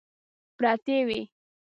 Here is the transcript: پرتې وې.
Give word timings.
پرتې 0.57 0.97
وې. 1.07 1.19